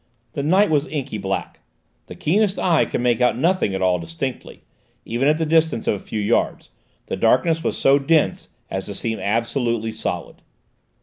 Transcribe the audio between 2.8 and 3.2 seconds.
could